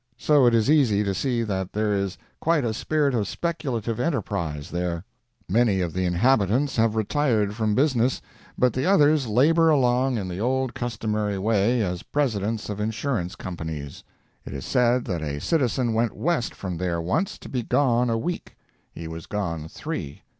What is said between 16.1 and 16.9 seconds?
west from